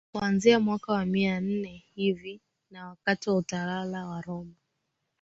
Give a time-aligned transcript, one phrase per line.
[0.13, 4.53] Kuanzia mwaka wa mia nne hivi na wakati wa utawala wa Roma